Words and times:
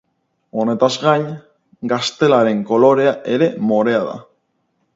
Honetaz 0.61 0.87
gain 1.01 1.27
Gaztelaren 1.93 2.63
kolorea 2.71 3.13
ere 3.35 3.51
morea 3.73 4.01
da. 4.09 4.17